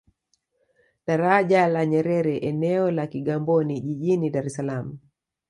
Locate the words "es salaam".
4.53-4.91